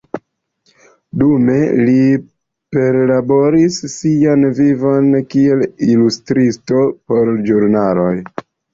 [1.23, 1.57] Dume
[1.89, 1.97] li
[2.77, 8.13] perlaboris sian vivon kiel ilustristo por ĵurnaloj.